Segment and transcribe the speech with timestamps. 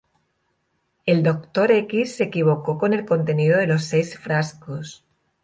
[1.05, 5.05] El Doctor X se equivocó con el contenido de los seis frascos.